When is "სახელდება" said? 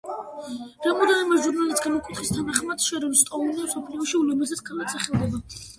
4.99-5.47